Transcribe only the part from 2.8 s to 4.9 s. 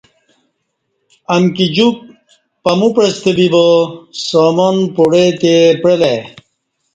پعستہ بیبا سامان